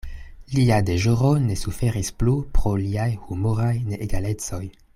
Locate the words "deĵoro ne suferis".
0.87-2.09